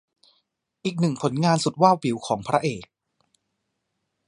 [0.85, 2.83] อีกหนึ่งผลงานสุดวาบหวิวของพระเอก